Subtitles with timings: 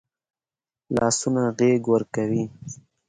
[0.95, 2.43] لاسونه غېږ ورکوي